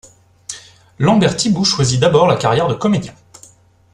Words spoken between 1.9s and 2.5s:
d'abord la